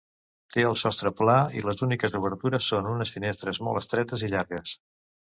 Té 0.53 0.61
el 0.67 0.75
sostre 0.83 1.09
pla 1.17 1.33
i 1.59 1.61
les 1.67 1.83
úniques 1.87 2.15
obertures 2.19 2.69
són 2.73 2.87
unes 2.93 3.11
finestres 3.17 3.61
molt 3.67 3.81
estretes 3.83 4.25
i 4.29 4.31
llargues. 4.33 4.73